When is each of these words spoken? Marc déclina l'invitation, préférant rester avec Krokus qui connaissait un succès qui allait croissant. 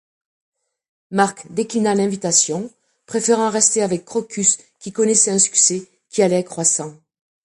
Marc 1.11 1.45
déclina 1.51 1.93
l'invitation, 1.93 2.71
préférant 3.05 3.51
rester 3.51 3.83
avec 3.83 4.03
Krokus 4.03 4.57
qui 4.79 4.91
connaissait 4.91 5.29
un 5.29 5.37
succès 5.37 5.87
qui 6.09 6.23
allait 6.23 6.43
croissant. 6.43 6.95